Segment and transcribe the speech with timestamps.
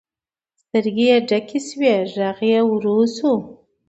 [0.61, 3.33] سترګې یې ډکې شوې، غږ یې ورو شو.